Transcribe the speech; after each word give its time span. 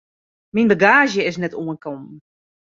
Myn 0.53 0.69
bagaazje 0.71 1.21
is 1.29 1.37
net 1.39 1.57
oankommen. 1.63 2.13